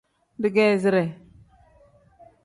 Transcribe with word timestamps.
Digeezire. 0.43 1.03